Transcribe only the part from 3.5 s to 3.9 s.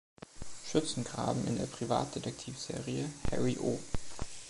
O“.